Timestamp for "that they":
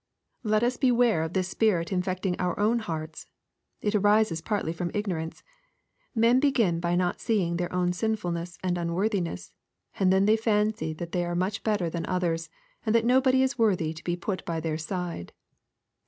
10.93-11.23